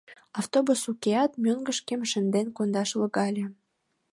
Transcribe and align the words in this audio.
—Автобус 0.39 0.81
укеат, 0.91 1.31
мӧҥгышкем 1.43 2.01
шынден 2.11 2.47
кондаш 2.57 2.89
логале. 2.99 3.45